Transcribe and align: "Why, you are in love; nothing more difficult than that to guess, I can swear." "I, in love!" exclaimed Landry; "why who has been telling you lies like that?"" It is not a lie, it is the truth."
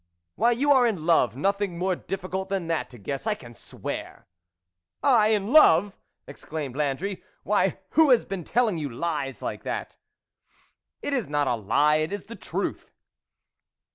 "Why, 0.35 0.49
you 0.49 0.71
are 0.71 0.87
in 0.87 1.05
love; 1.05 1.35
nothing 1.35 1.77
more 1.77 1.95
difficult 1.95 2.49
than 2.49 2.65
that 2.65 2.89
to 2.89 2.97
guess, 2.97 3.27
I 3.27 3.35
can 3.35 3.53
swear." 3.53 4.25
"I, 5.03 5.27
in 5.27 5.53
love!" 5.53 5.95
exclaimed 6.27 6.75
Landry; 6.75 7.21
"why 7.43 7.77
who 7.91 8.09
has 8.09 8.25
been 8.25 8.43
telling 8.43 8.79
you 8.79 8.89
lies 8.89 9.43
like 9.43 9.61
that?"" 9.61 9.97
It 11.03 11.13
is 11.13 11.29
not 11.29 11.47
a 11.47 11.53
lie, 11.53 11.97
it 11.97 12.11
is 12.11 12.25
the 12.25 12.35
truth." 12.35 12.89